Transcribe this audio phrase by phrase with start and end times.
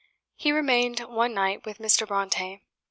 [0.35, 2.07] He remained one night with Mr.
[2.07, 2.61] Brontë.